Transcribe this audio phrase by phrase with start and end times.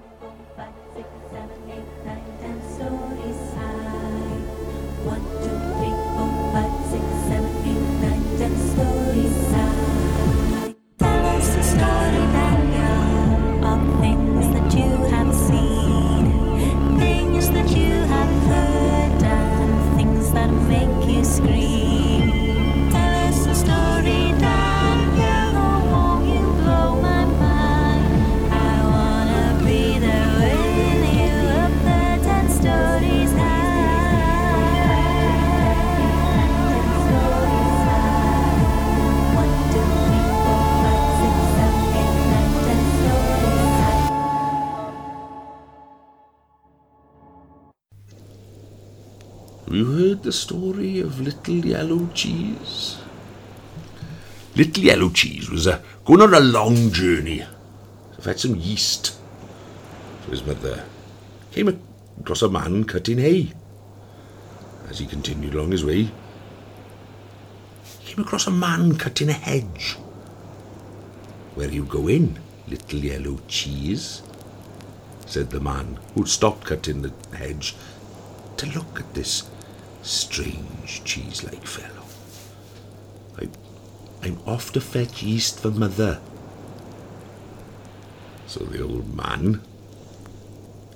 [0.00, 0.33] three, four,
[50.24, 52.96] the story of Little Yellow Cheese?
[54.56, 57.44] Little Yellow Cheese was uh, going on a long journey
[58.16, 59.18] to had some yeast
[60.22, 60.82] for his mother.
[61.52, 61.78] Came
[62.18, 63.52] across a man cutting hay.
[64.88, 66.10] As he continued along his way,
[67.98, 69.92] he came across a man cutting a hedge.
[71.54, 74.22] Where you going, Little Yellow Cheese?
[75.26, 77.74] said the man who'd stopped cutting the hedge
[78.56, 79.42] to look at this
[80.04, 82.04] strange cheese-like fellow.
[83.38, 83.48] I,
[84.22, 86.20] I'm off to fetch yeast for mother.
[88.46, 89.62] So the old man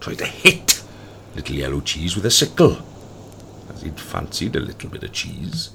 [0.00, 0.82] tried to hit
[1.34, 2.78] little yellow cheese with a sickle,
[3.70, 5.70] as he'd fancied a little bit of cheese.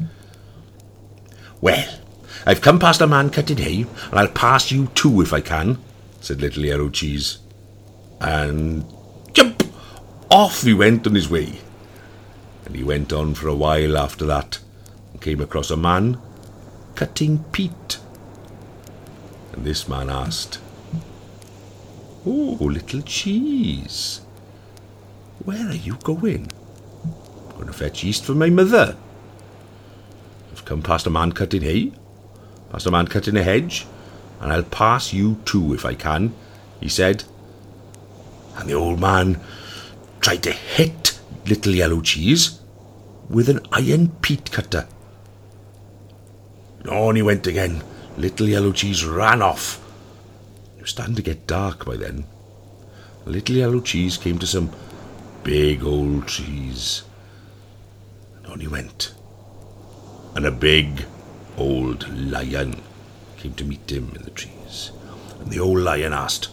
[1.62, 2.00] Well,
[2.46, 5.78] I've come past a man cutting hay, and I'll pass you too if I can,
[6.20, 7.40] said little yellow cheese.
[8.20, 8.86] And
[9.34, 9.64] jump!
[10.30, 11.60] Off he went on his way.
[12.72, 14.60] And he went on for a while after that,
[15.12, 16.18] and came across a man
[16.96, 18.00] cutting peat.
[19.52, 20.58] And this man asked,
[22.26, 24.22] Oh, little cheese,
[25.44, 26.50] where are you going?
[27.50, 28.96] I'm going to fetch yeast for my mother.
[30.54, 31.92] I've come past a man cutting hay,
[32.72, 33.86] past a man cutting a hedge,
[34.40, 36.34] and I'll pass you too if I can,
[36.80, 37.26] he said.
[38.56, 39.42] And the old man
[40.22, 42.60] tried to hit little yellow cheese
[43.32, 44.88] with an iron peat cutter.
[46.90, 47.82] On he went again.
[48.18, 49.80] Little yellow cheese ran off.
[50.78, 52.26] It was starting to get dark by then.
[53.26, 54.72] Little yellow cheese came to some
[55.44, 57.04] big old trees.
[58.36, 59.14] And on he went.
[60.36, 61.06] And a big
[61.58, 62.82] old lion
[63.38, 64.92] came to meet him in the trees.
[65.40, 66.50] And the old lion asked,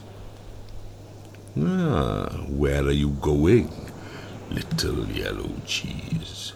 [1.60, 3.68] Ah, where are you going,
[4.50, 6.52] little yellow cheese?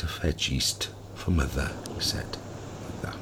[0.00, 2.38] To fetch yeast for mother, he said,
[3.02, 3.18] that.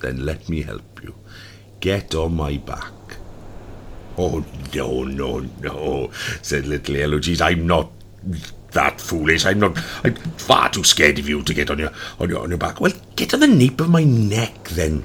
[0.00, 1.14] Then let me help you.
[1.80, 2.92] Get on my back.
[4.18, 4.44] Oh,
[4.74, 6.10] no, no, no,
[6.42, 7.40] said little cheese.
[7.40, 7.90] I'm not
[8.72, 9.46] that foolish.
[9.46, 9.78] I'm not.
[10.04, 12.82] I'm far too scared of you to get on your on your on your back.
[12.82, 15.04] Well, get on the nape of my neck, then,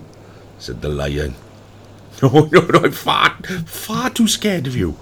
[0.59, 1.33] said the lion.
[2.21, 4.97] No, no, no, I'm far, far too scared of you.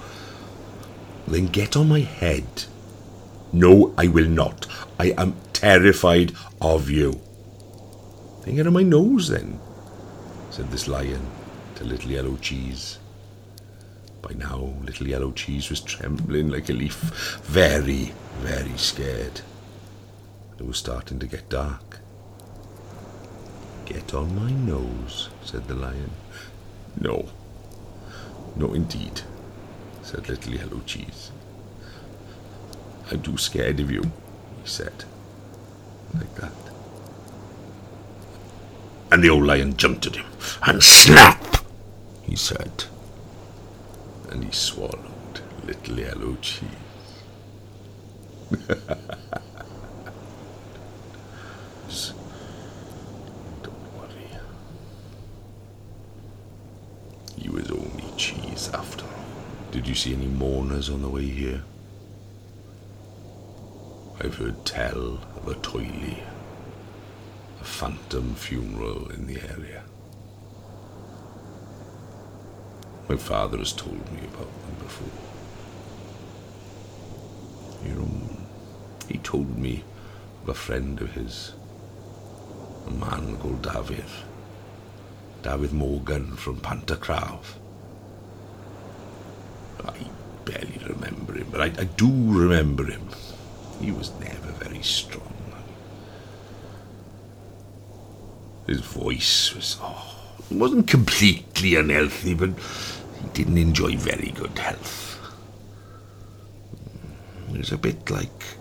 [1.28, 2.46] Then get on my head.
[3.54, 4.66] No, I will not.
[5.00, 7.22] I am terrified of you.
[8.42, 9.60] Then get on my nose, then,
[10.50, 11.22] said this lion
[11.76, 12.98] to Little Yellow Cheese.
[14.24, 19.42] By now, Little Yellow Cheese was trembling like a leaf, very, very scared.
[20.58, 22.00] It was starting to get dark.
[23.86, 26.12] Get on my nose, said the lion.
[27.00, 27.30] No,
[28.56, 29.22] no, indeed,
[30.02, 31.32] said Little Yellow Cheese.
[33.12, 35.06] I'm too scared of you, he said,
[36.14, 36.52] like that.
[39.12, 40.26] And the old lion jumped at him,
[40.64, 41.44] and snap,
[42.24, 42.86] he said,
[44.30, 46.70] and he swallowed Little Yellow Cheese.
[53.62, 54.30] Don't worry.
[57.52, 59.12] Was only cheese after all.
[59.72, 61.64] Did you see any mourners on the way here?
[64.24, 66.24] I've heard tell of a toili,
[67.60, 69.84] a phantom funeral in the area.
[73.10, 75.10] My father has told me about them before.
[77.86, 78.10] You know,
[79.10, 79.84] he told me
[80.44, 81.52] of a friend of his,
[82.88, 84.06] a man called David.
[85.42, 87.56] David Morgan from Pantacraft.
[89.84, 89.94] I
[90.46, 93.10] barely remember him, but I, I do remember him.
[93.80, 95.34] He was never very strong.
[98.68, 100.16] His voice was, oh,
[100.50, 105.20] He wasn't completely unhealthy, but he didn't enjoy very good health.
[107.50, 108.58] It was a bit like,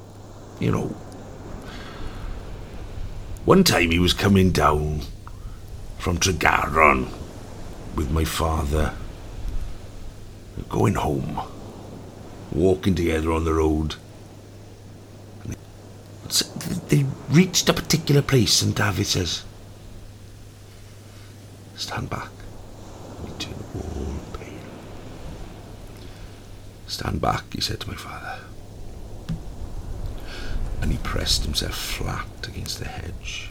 [0.61, 0.95] you know,
[3.45, 5.01] one time he was coming down
[5.99, 7.09] from Tregaron
[7.97, 8.95] with my father,
[10.69, 11.41] going home,
[12.53, 13.97] walking together on the road.
[16.93, 19.45] They- reached a particular place, and David says,
[21.75, 22.29] Stand back.
[23.25, 24.69] He turned all pale.
[26.87, 28.41] Stand back, he said to my father.
[30.83, 33.49] And he pressed himself flat against the hedge.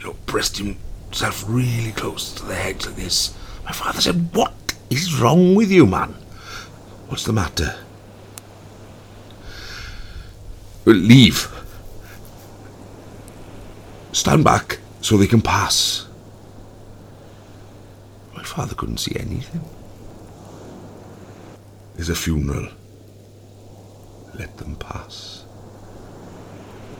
[0.00, 3.32] You know, pressed himself really close to the hedge like this.
[3.64, 4.54] My father said, What
[4.90, 6.16] is wrong with you, man?
[7.06, 7.76] What's the matter?
[10.84, 11.59] "Well, Leave.
[14.12, 16.06] Stand back so they can pass.
[18.34, 19.64] My father couldn't see anything.
[21.94, 22.68] There's a funeral.
[24.34, 25.44] Let them pass.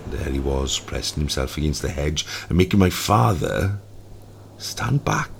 [0.08, 3.78] There he was, pressing himself against the hedge and making my father
[4.58, 5.30] stand back.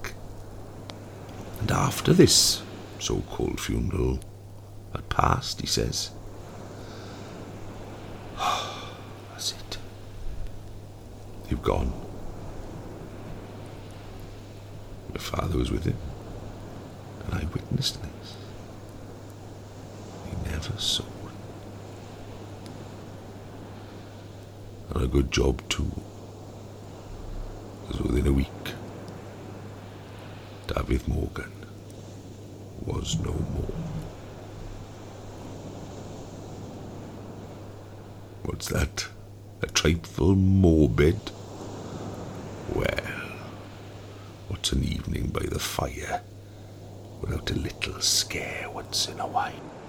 [1.61, 2.63] And after this
[2.99, 4.21] so called funeral
[4.93, 6.11] had passed, he says,
[8.39, 9.79] That's it.
[11.51, 11.93] You've gone.
[15.13, 15.97] My father was with him,
[17.25, 18.37] and I witnessed this.
[20.27, 21.35] He never saw it.
[24.95, 25.91] And a good job, too.
[27.89, 28.47] Because within a week,
[30.69, 31.51] David Morgan
[32.87, 33.75] was no more.
[38.45, 39.09] What's that?
[39.63, 41.19] A trifle morbid?
[42.75, 42.87] Well,
[44.49, 46.23] what's an evening by the fire
[47.21, 49.80] without a little scare once in a while?